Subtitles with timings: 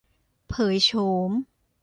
[0.49, 0.91] เผยโฉ
[1.29, 1.31] ม